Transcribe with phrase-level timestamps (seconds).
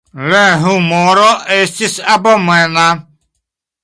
[0.29, 1.27] La humoro
[1.57, 2.87] estis abomena.